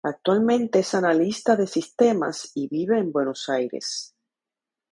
Actualmente 0.03 0.79
es 0.79 0.95
analista 0.95 1.55
de 1.55 1.67
sistemas 1.67 2.51
y 2.55 2.67
vive 2.67 2.97
en 2.97 3.11
Buenos 3.11 3.47
Aires. 3.49 4.15